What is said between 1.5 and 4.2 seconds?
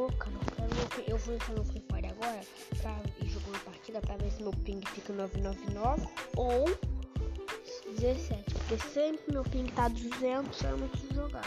no Free Fire agora pra ir uma partida pra